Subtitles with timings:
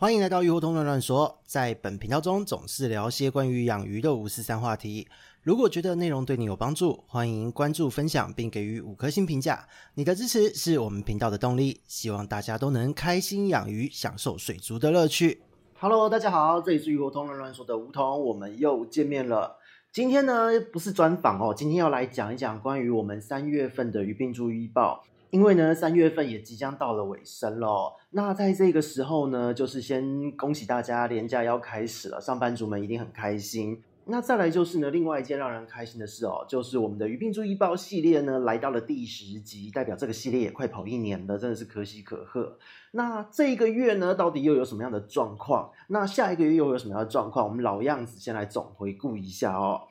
[0.00, 5.06] 欢迎来到鱼活通乱乱说，在本频道中总是聊些关于养鱼的五四三话题。
[5.42, 9.68] 如果觉得内容对你有帮助，欢迎关注、分享并给予五颗星评价。
[9.96, 11.82] 你的支持是我们频道的动力。
[11.86, 15.42] 希望大家都能开心养鱼，享受水族的乐趣。
[15.78, 19.58] Hello，大家好，这里是鱼活通乱乱说的梧桐，我们又见面了。
[19.92, 25.04] 今天呢，不是专访哦，今天要来讲一讲关于我们三月份的鱼病注意报。
[25.30, 27.96] 因为呢，三月份也即将到了尾声了。
[28.10, 33.82] 那在这个时候呢，就是先恭喜大家，连假要开始了，上班族们一定很开心。
[34.06, 42.58] 那再来就是呢，另外一件让人开心的事哦，就是我们的鱼病注意报系列呢，来到了第十集，代表这个系列也快跑一年了，真的是可喜可贺。
[42.90, 45.70] 那这一个月呢，到底又有什么样的状况？
[45.88, 47.46] 那下一个月又有什么样的状况？
[47.46, 49.82] 我们老样子先来总回顾一下哦。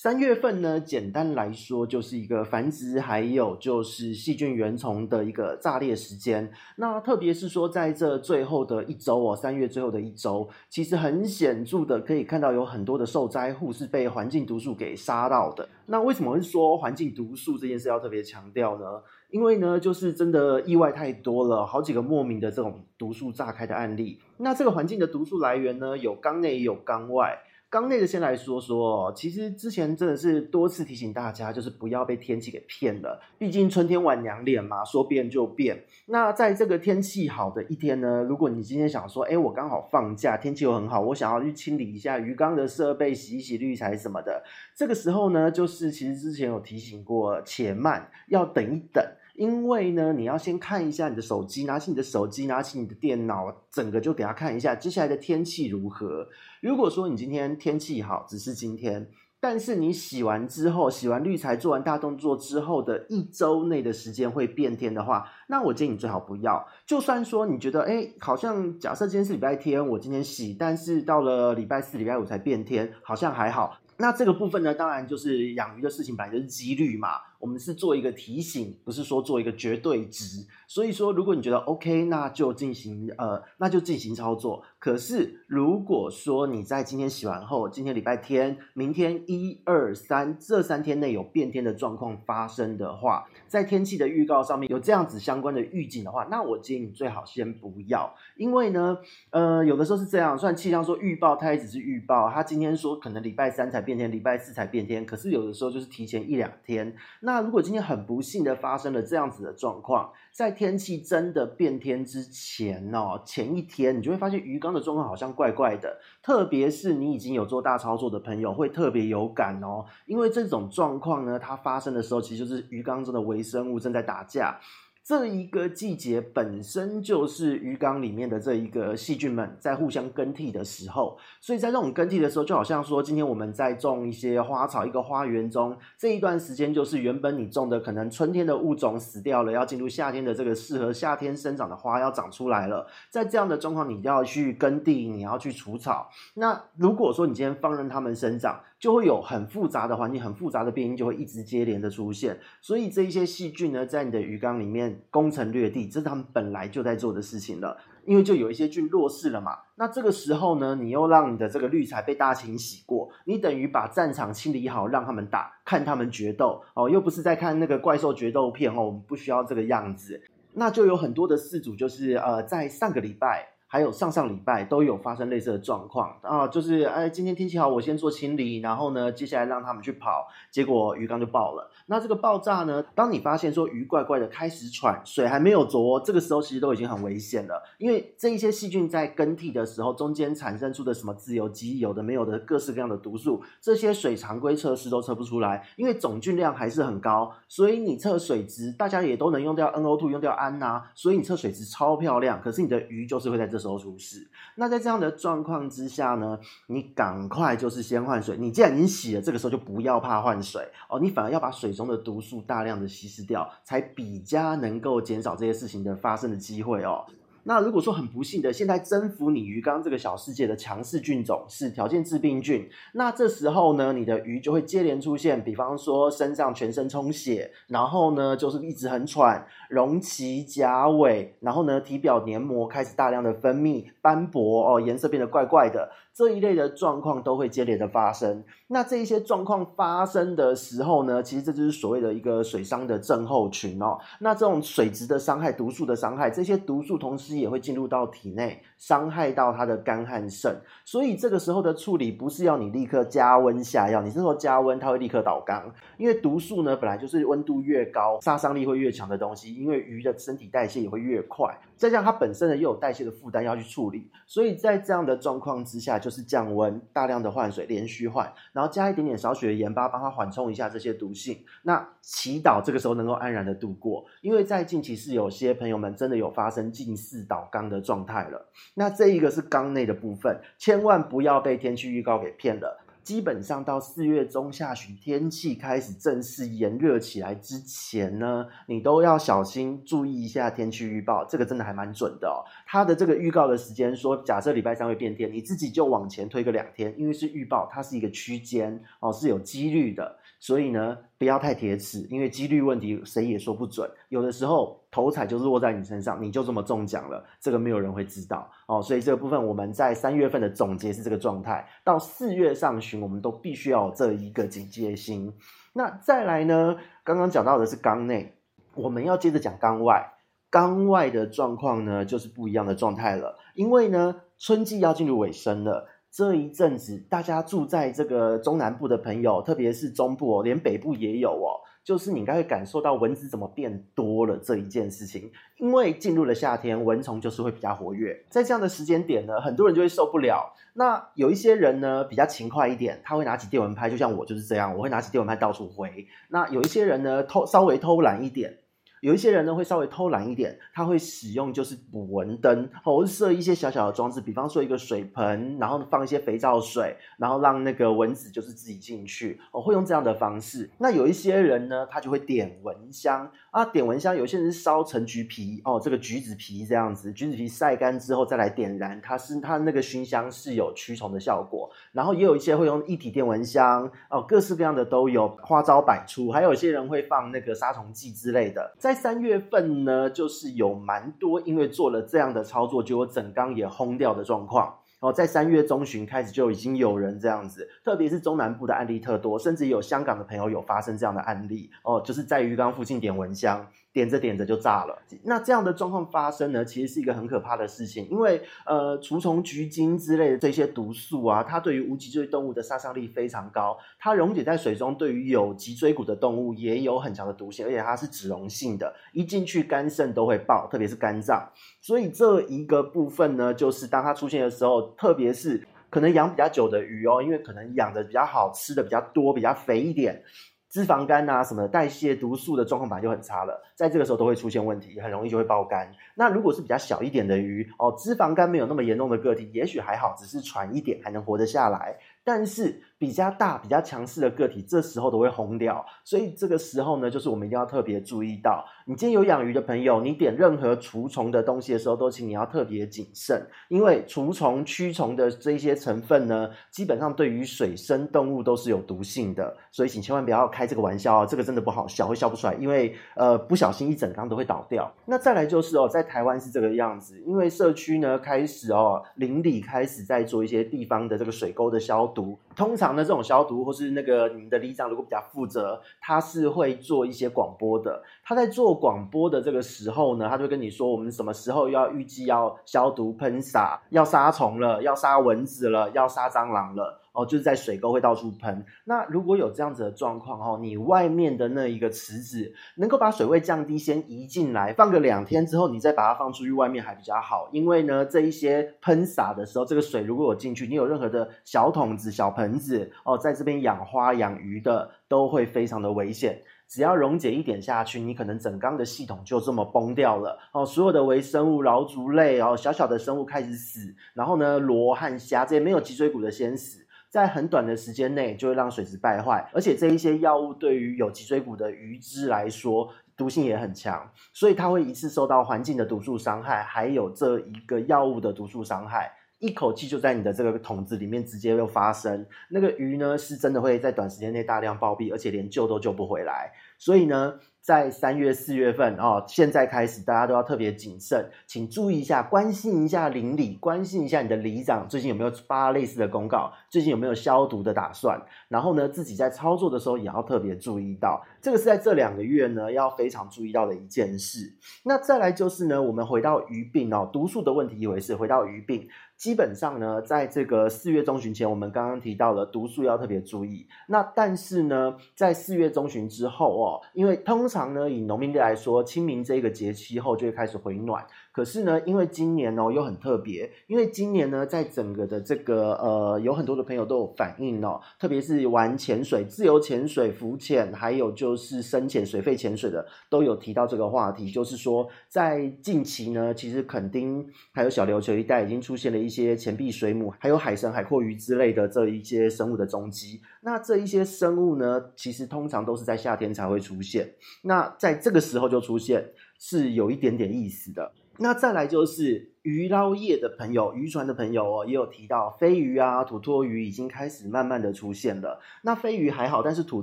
[0.00, 6.48] 三月份呢，简单来说就是一个繁殖，还有就是细菌原虫的一个炸裂时间。
[6.76, 15.68] 那特别是说在这最后的一周哦，三月最后的一周，其实很显著的可以看到有很多的受灾户是被环境毒素给杀到的。
[15.86, 18.84] 那为什么会说环境毒素这件事要特别强调呢？
[19.30, 24.20] 因为呢，就是真的意外太多了，好几个莫名的这种毒素炸开的案例。
[24.36, 27.36] 那这个环境的毒素来源呢，有缸内也有缸外。
[27.70, 33.20] 刚那个先来说说，其实之前真的是多次提醒大家，就是不要被天气给骗了。
[33.36, 35.84] 毕竟春天晚娘脸嘛，说变就变。
[36.06, 44.42] 那在这个天气好的一天呢，如果你今天想说，哎，我刚好放假，天气又很好，我想要去清理一下鱼缸的设备，洗一洗滤材什么的，
[44.74, 49.04] 这个时候呢，就是其实之前有提醒过，且慢，要等一等。
[49.38, 56.26] 因为呢，你要先看一下你的手机，拿起你的手机，拿起你的电脑，整个就给他看一下接下来的天气如何。
[56.60, 66.66] 如果说你今天天气好，只是今天，但是你洗完之后，洗完滤材，做完大动作之后的一周内的时间会变天的话，那我建议你最好不要。
[66.84, 73.78] 就算说你觉得，哎，好像假设今天是礼拜天，我今天洗，但是到了礼拜四、礼拜五才变天，好像还好。
[74.00, 77.08] 那这个部分呢，当然就是养鱼的事情本来就是几率嘛。
[77.38, 80.46] 我们是做一个提醒，不是说做一个绝对值。
[80.66, 84.62] 所以说，如果你觉得 OK，那就进行呃，那就进行操作。
[84.78, 98.98] 可是如果说你在今天洗完后，今天礼拜天，明天一二三这三天内有变天的状况发生的话，在天气的预告上面有这样子相关的预警的话，那我建议你最好先不要，因为呢，
[99.30, 106.94] 呃，有的时候是这样，虽然气象说预报它也只是预报，它今天说可能礼拜三才变天，礼拜四才变天，可是有的时候就是提前一两天。
[107.28, 124.58] 那如果今天很不幸的发生了这样子的状况，在天气真的变天之前哦，前一天你就会发现鱼缸的状况好像怪怪的，特别是你已经有做大操作的朋友会特别有感哦，因为这种状况呢，它发生的时候其实就是鱼缸中的微生物正在打架。
[125.08, 146.10] 这一个季节本身就是鱼缸里面的这一个细菌们在互相更替的时候，所以在这种更替的时候，就好像说今天我们在种一些花草，一个花园中这一段时间，就是原本你种的可能春天的物种死掉了，要进入夏天的这个适合夏天生长的花要长出来了，在这样的状况，你要去耕地，你要去除草。
[146.34, 157.76] 那如果说你今天放任它们生长，就会有很复杂的环境，很复杂的变因就会一直接连的出现，所以这一些细菌呢，在你的鱼缸里面攻城略地，这是他们本来就在做的事情了。
[158.04, 170.22] 因为就有一些菌弱势了嘛，那这个时候呢，你又让你的这个滤材被大清洗过，你等于把战场清理好，让他们打，看他们决斗哦，又不是在看那个怪兽决斗片哦，我们不需要这个样子。
[170.54, 173.46] 那就有很多的事主就是呃，在上个礼拜。
[173.70, 181.70] 还有上上礼拜都有发生类似的状况啊，就是哎，今天天气好，我先做清理，然后呢，接下来让他们去跑，结果鱼缸就爆了。
[181.84, 203.57] 那这个爆炸呢，当你发现说鱼怪怪的开始喘，水还没有浊，这个时候其实都已经很危险了，因为这一些细菌在更替的时候，中间产生出的什么自由基，有的没有的各式各样的毒素，这些水常规测试都测不出来，因为总菌量还是很高，所以你测水质，大家也都能用掉 NO2，用掉氨呐，所以你测水质超漂亮，可是你的鱼就是会在这。
[203.58, 208.36] 时候出事，那在这样的状况之下呢，你赶快就是先换水。
[208.38, 217.04] 你既然已经洗了，这个时候就不要怕换水哦，你反而要把水中的毒素大量的稀释掉，才比较能够减少这些事情的发生的机会哦。
[217.48, 235.90] 那如果说很不幸的，现在征服你鱼缸这个小世界的强势菌种是条件致病菌，那这时候呢，你的鱼就会接连出现，比方说身上全身充血，然后呢就是一直很喘，隆起甲尾，然后呢体表黏膜开始大量的分泌斑驳哦，颜色变得怪怪的。
[236.12, 238.42] 这一类的状况都会接连的发生。
[238.66, 243.96] 那这一些状况发生的时候呢，其实这就是所谓的一个水伤的症候群哦。
[244.18, 250.58] 那这种水质的伤害、毒素的伤害，这些毒素同时也会进入到体内，伤害到它的肝和肾。
[250.84, 271.44] 所以这个时候的处理不是要你立刻加温下药，你这时候加温它会立刻倒缸，因为毒素呢本来就是温度越高杀伤力会越强的东西，因为鱼的身体代谢也会越快，再加上它本身呢又有代谢的负担要去处理，所以在这样的状况之下，就是降温，大量的换水，连续换，然后加一点点少许的盐巴帮它缓冲一下这些毒性。
[271.62, 278.48] 那祈祷这个时候能够安然的度过，因为在近期是有些朋友们真的有发生近似倒缸的状态了。
[278.74, 282.84] 那这一个是缸内的部分，千万不要被天气预告给骗了。
[283.02, 292.44] 基本上到四月中下旬，天气开始正式炎热起来之前呢，你都要小心注意一下天气预报，这个真的还蛮准的哦。
[292.66, 300.17] 它的这个预告的时间说，假设礼拜三会变天，你自己就往前推个两天，因为是预报，它是一个区间哦，是有几率的。
[300.40, 303.90] 所以呢，不要太铁齿，因为几率问题谁也说不准。
[304.08, 308.80] 有的时候头彩就是落在你身上，你就这么中奖了，这个没有人会知道哦。
[308.80, 315.34] 所以这个部分我们在三月份的总结是这个状态，到四月上旬我们都必须要有这一个警戒心。
[315.72, 318.38] 那再来呢，刚刚讲到的是缸内，
[318.74, 320.14] 我们要接着讲缸外。
[320.50, 325.86] 缸外的状况呢，就是不一样的状态了，因为呢，春季要进入尾声了。
[326.10, 335.30] 这一阵子，大家住在这个中南部的朋友，特别是中部哦，连北部也有哦，就是你应该会感受到蚊子怎么变多了这一件事情。
[335.58, 340.54] 因为进入了夏天，蚊虫就是会比较活跃，在这样的时间点呢，很多人就会受不了。
[340.74, 346.06] 那有一些人呢，比较勤快一点，他会拿起电蚊拍，就像我就是这样，我会拿起电蚊拍到处挥。
[346.28, 348.58] 那有一些人呢，偷稍微偷懒一点。
[349.00, 360.70] 有一些人呢，会稍微偷懒一点，他会使用就是捕蚊灯，或者设一些小小的装置，比方说一个水盆，然后放一些肥皂水，然后让那个蚊子就是自己进去，哦，会用这样的方式。
[360.78, 371.70] 那有一些人呢，他就会点蚊香啊，点蚊香，有些人是烧橙橘皮哦，这个橘子皮这样子，橘子皮晒干之后再来点燃，它是它那个熏香是有驱虫的效果。
[371.92, 376.30] 然后也有一些会用一体电蚊香哦，各式各样的都有，花招百出。
[376.30, 378.74] 还有一些人会放那个杀虫剂之类的。
[378.78, 384.74] 在三月份呢，就是有蛮多，因为做了这样的操作，就有整缸也轰掉的状况。
[385.00, 391.70] 哦，在三月中旬开始就已经有人这样子，特别是中南部的案例特多，甚至有香港的朋友有发生这样的案例。
[391.84, 393.68] 哦，就是在鱼缸附近点蚊香。
[393.92, 411.50] 点着点着就炸了，那这样的状况发生呢，其实是一个很可怕的事情，因为呃，除虫菊精之类的这些毒素啊，它对于无脊椎动物的杀伤力非常高，它溶解在水中，对于有脊椎骨的动物也有很强的毒性，而且它是脂溶性的，一进去肝肾都会爆，特别是肝脏，
[411.80, 420.22] 所以这一个部分呢，就是当它出现的时候，特别是可能养比较久的鱼哦，因为可能养的比较好，吃的比较多，比较肥一点。
[420.68, 425.90] 脂肪肝啊，什么代谢毒素的状况本来就很差了，在这个时候都会出现问题，很容易就会爆肝。
[426.14, 431.96] 那如果是比较小一点的鱼哦，脂肪肝没有那么严重的个体，也许还好，只是喘一点还能活得下来。
[432.28, 435.82] 但是比较大、比较强势的个体，这时候都会红掉。
[436.04, 449.56] 所以这个时候呢，就是我们一定要特别注意到，你今天有养鱼的朋友，你点任何除虫的东西的时候，都请你要特别谨慎，因为除虫、驱虫的这一些成分呢，基本上对于水生动物都是有毒性的。
[449.70, 454.92] 所以请千万不要开这个玩笑哦，这个真的不好笑，会笑不出来，因为呃不小心一整缸都会倒掉。
[455.06, 462.17] 那再来就是哦，在台湾是这个样子，因为社区呢开始哦邻里开始在做一些地方的这个水沟的消毒。
[462.18, 468.02] 毒通常呢，这种消毒或是那个你们的里长如果比较负责，他是会做一些广播的。
[468.24, 477.00] 他在做广播的这个时候呢，他就跟你说，我们什么时候要预计要消毒喷洒，要杀虫了，要杀蚊子了，要杀蟑螂了。
[477.12, 478.64] 哦，就是在水沟会到处喷。
[478.84, 487.48] 那如果有这样子的状况哦，你外面的那一个池子能够把水位降低，先移进来，放个两天之后，你再把它放出去外面还比较好。
[487.52, 496.40] 因为呢，这一些喷洒的时候，这个水如果有进去，你有任何的小桶子、小盆子哦，在这边养花养鱼的都会非常的危险。
[496.68, 500.66] 只要溶解一点下去，你可能整缸的系统就这么崩掉了哦。
[500.66, 506.86] 所有的微生物、蛲足类哦，小小的生物开始死，然后呢，螺和虾这些没有脊椎骨的先死。
[507.10, 519.12] 在很短的时间内就会让水质败坏，而且这一些药物对于有脊椎骨的鱼只来说毒性也很强，所以它会一次受到环境的毒素伤害，还有这一个药物的毒素伤害。
[519.38, 526.52] 一口气就在你的这个桶子里面直接又发生，那个鱼呢是真的会在短时间内大量暴毙，而且连救都救不回来。
[526.76, 538.20] 所以呢，在三月、四月份哦，现在开始大家都要特别谨慎，请注意一下，关心一下邻里，关心一下你的里长最近有没有发类似的公告，最近有没有消毒的打算。
[538.48, 544.54] 然后呢，自己在操作的时候也要特别注意到，这个是在这两个月呢要非常注意到的一件事。
[544.84, 548.88] 那再来就是呢，我们回到鱼病哦，毒素的问题一回事，回到鱼病。
[549.18, 553.66] 基本上呢，在这个四月中旬前，我们刚刚提到了毒素要特别注意。
[553.88, 561.04] 那但是呢，在四月中旬之后哦，因为通常呢，以农民历来说，清明这个节气后就会开始回暖。
[561.38, 583.20] 可是呢，因为今年哦又很特别，因为今年呢，在整个的这个呃，有很多的朋友都有反映哦，特别是玩潜水、自由潜水、浮潜，还有就是深潜、水肺潜水的，都有提到这个话题，就是说在近期呢，其实垦丁还有小琉球一带已经出现了一些钱币水母，还有海神、海蛞蝓之类的这一些生物的踪迹。
[583.42, 587.08] 那这一些生物呢，其实通常都是在夏天才会出现，
[587.42, 590.90] 那在这个时候就出现，是有一点点意思的。
[591.18, 598.40] 那再来就是鱼捞业的朋友、渔船的朋友哦，也有提到飞鱼啊、土托鱼已经开始慢慢的出现了。
[598.62, 599.82] 那飞鱼还好，但是土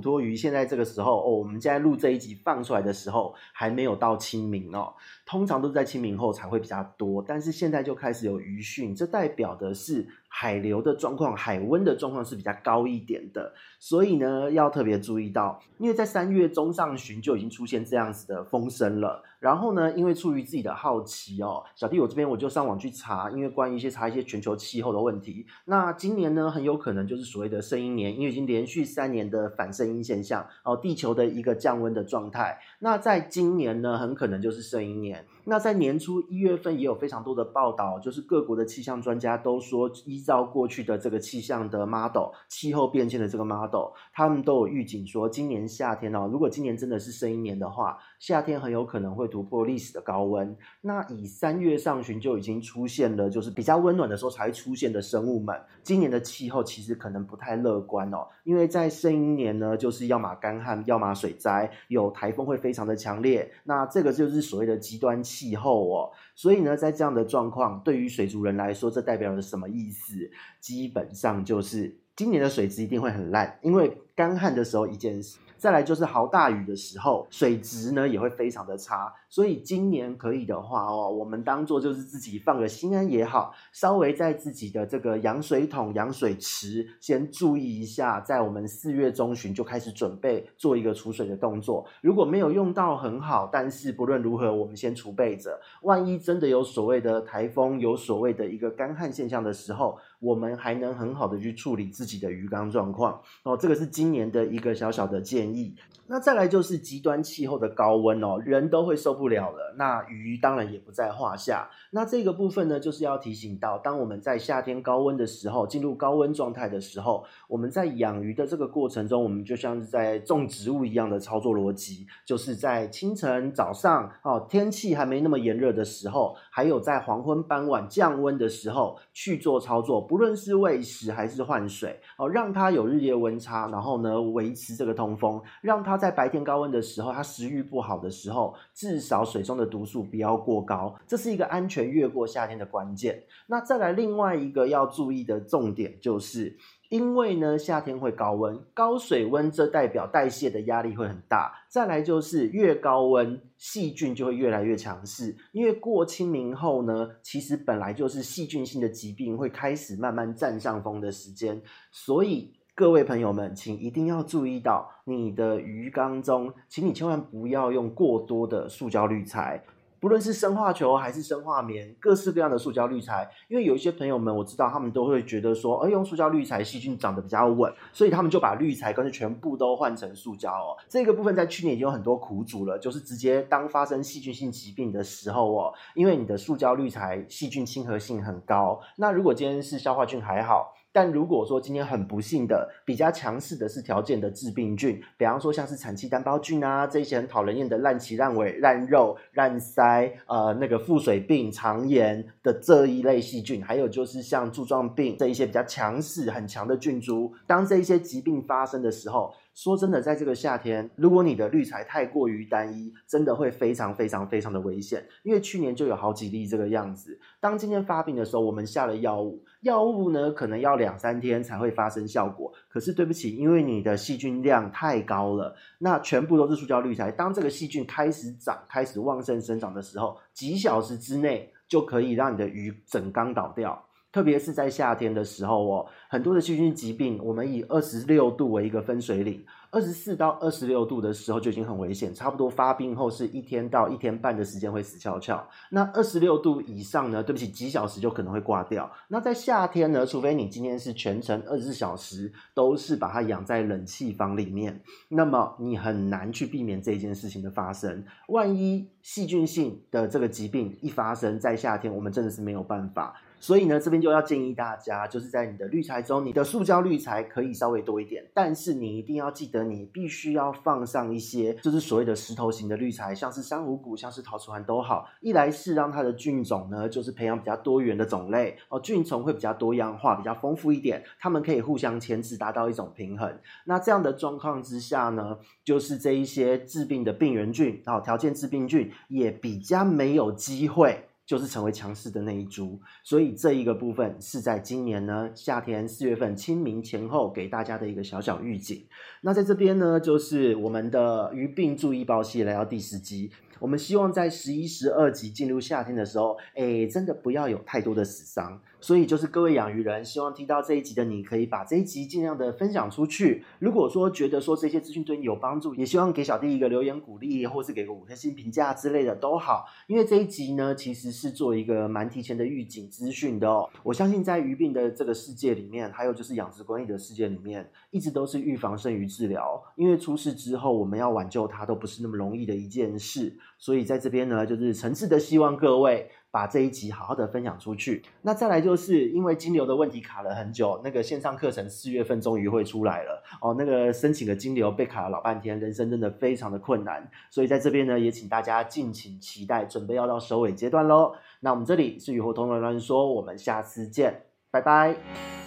[0.00, 4.92] 托鱼现在这个时候哦，我们现在录这一集放出来的时候还没有到清明哦，
[5.24, 10.06] 通常都是在清明后才会比较多，但是现在就开始有鱼汛，这代表的是。
[10.38, 19.22] 海流的状况，海温的状况是比较高一点的，所以呢，要特别注意到，因为在三月中上旬就已经出现这样子的风声了。
[19.40, 25.46] 然后呢，因为出于自己的好奇哦，小弟我这边我就上网去查，因为关于一些查一些全球气候的问题。
[25.64, 32.58] 那今年呢，很有可能就是所谓的圣婴年，因为已经连续三年的反圣婴现象哦，地球的一个降温的状态。
[32.80, 35.24] 那在今年呢，很可能就是圣婴年。
[35.48, 50.54] 那在年初一月份也有非常多的报道，就是各国的气象专家都说，依照过去的这个气象的 model，气候变迁的这个 model，他们都有预警说，今年夏天哦，如果今年真的是生一年的话，夏天很有可能会突破历史的高温。
[50.80, 65.46] 那以三月上旬就已经出现了，就是比较温暖的时候才会出现的生物们，今年的气候其实可能不太乐观哦，因为在圣婴年呢，就是要么干旱，要么水灾，有台风会非常的强烈，那这个就是所谓的极端气。
[65.46, 70.14] 气候哦，所以呢，在这样的状况，对于水族人来说，这代表了什么意思？
[70.60, 75.38] 基本上就是今年的水质一定会很烂，因为干旱的时候一件事。
[75.56, 91.86] 再来就是豪大雨的时候，水质呢也会非常的差，所以今年可以的话哦，我们当做就是自己放个心安也好，稍微在自己的这个养水桶、养水池先注意一下，在我们四月中旬就开始准备做一个储水的动作。
[92.00, 103.56] 如果没有用到很好，但是不论如何，我们先储备着，万一真的有所谓的台风，有所谓的一个干旱现象的时候，我们还能很好的去处理自己的鱼缸状况哦。
[103.56, 105.74] 这个是今年的一个小小的建议。
[106.08, 109.74] 那再来就是极端气候的高温哦，人都会受不了了。
[109.76, 111.68] 那鱼当然也不在话下。
[111.90, 135.40] 那这个部分呢，就是要提醒到，当我们在夏天高温的时候，进入高温状态的时候，我们在养鱼的这个过程中，我们就像是在种植物一样的操作逻辑，就是在清晨、早上哦，天气还没那么炎热的时候，还有在黄昏、傍晚降温的时候去做操作，不论是喂食还是换水哦，让它有日夜温差，然后呢，维持这个通风。
[135.60, 143.22] 让它在白天高温的时候，它食欲不好的时候，至少水中的毒素不要过高，这是一个安全越过夏天的关键。
[143.46, 146.56] 那再来另外一个要注意的重点，就是
[146.88, 151.52] 因为呢夏天会高温，高水温这代表代谢的压力会很大。
[151.68, 162.52] 再来就是越高温，细菌就会越来越强势，因为过清明后呢，其实本来就是细菌性的疾病会开始慢慢占上风的时间，所以。
[162.78, 169.64] 各位朋友们，请一定要注意到你的鱼缸中，请你千万不要用过多的塑胶滤材，
[170.06, 173.28] 不论是生化球还是生化棉，各式各样的塑胶滤材。
[173.48, 180.78] 因为有一些朋友们，我知道他们都会觉得说，哎，用塑胶滤材细菌长得比较稳，所以他们就把滤材干脆全部都换成塑胶哦。
[180.88, 190.72] 这个部分在去年已经有很多苦主了，就是直接当发生细菌性疾病的时候哦，因为你的塑胶滤材细菌亲和性很高，那如果今天是消化菌还好。
[190.96, 209.34] 但如果说今天很不幸的，比较强势的是条件的致病菌，比方说像是产气单胞菌啊，这一些很讨人厌的烂鳍烂尾、烂肉、烂鳃，呃，那个腹水病、肠炎的这一类细菌，还有就是像柱状病这一些比较强势、很强的菌株，当这一些疾病发生的时候。
[209.56, 215.02] 说真的，在这个夏天，如果你的滤材太过于单一，真的会非常非常非常的危险。
[215.22, 217.18] 因为去年就有好几例这个样子。
[217.40, 222.52] 当今天发病的时候，我们下了药物，药物呢可能要两三天才会发生效果。
[222.68, 227.10] 可是对不起，因为你的细菌量太高了，那全部都是塑胶滤材。
[227.10, 233.82] 当这个细菌开始长、开始旺盛生长的时候，几小时之内就可以让你的鱼整缸倒掉。
[234.16, 245.46] 特别是在夏天的时候哦，很多的细菌疾病，我们以二十六度为一个分水岭，二十四到二十六度的时候就已经很危险，差不多发病后是一天到一天半的时间会死翘翘。
[245.68, 248.90] 那二十六度以上呢，对不起，几小时就可能会挂掉。
[249.08, 254.80] 那在夏天呢，除非你今天是全程二十四小时都是把它养在冷气房里面，
[255.10, 258.02] 那么你很难去避免这件事情的发生。
[258.28, 263.14] 万一细菌性的这个疾病一发生在夏天，我们真的是没有办法。
[263.46, 275.08] 所以呢，这边就要建议大家，就是在你的滤材中，你的塑胶滤材可以稍微多一点，但是你一定要记得，你必须要放上一些，就是所谓的石头型的滤材，像是珊瑚骨、像是陶瓷环都好。
[275.20, 283.32] 一来是让它的菌种呢，就是培养比较多元的种类哦，菌丛会比较多样化、比较丰富一点，它们可以互相牵制，达到一种平衡。
[283.66, 291.04] 那这样的状况之下呢，就是这一些致病的病原菌啊，条件致病菌也比较没有机会。
[291.26, 298.86] 就是成为强势的那一株，所以这一个部分是在今年呢，夏天四月份清明前后给大家的一个小小预警。
[299.22, 303.32] 那在这边呢，就是我们的鱼病注意报系来到第十集。
[303.58, 308.60] 我们希望在十一、十二集进入夏天的时候，哎，真的不要有太多的死伤。
[308.86, 313.42] 所以就是各位养鱼人，希望听到这一集的你，可以把这一集尽量的分享出去。
[313.58, 319.66] 如果说觉得说这些资讯对你有帮助，也希望给小弟一个留言鼓励，或是给个五颗星评价之类的都好。
[319.88, 323.68] 因为这一集呢，其实是做一个蛮提前的预警资讯的哦。
[323.82, 329.60] 我相信在鱼病的这个世界里面，还有就是养殖管理的世界里面，一直都是预防胜于治疗。
[329.74, 333.36] 因为出事之后，我们要挽救它都不是那么容易的一件事。
[333.58, 338.02] 所以在这边呢，就是诚挚的希望各位把这一集好好的分享出去。
[338.20, 343.54] 那再来就是因为金流的问题卡了很久，那个线上课程四月份终于会出来了哦。
[343.58, 347.10] 那个申请的金流被卡了老半天，人生真的非常的困难。
[347.30, 351.14] 所以在这边呢，也请大家敬请期待，准备要到收尾阶段喽。
[351.40, 355.45] 那我们这里是雨后通乱乱说，我们下次见，拜拜。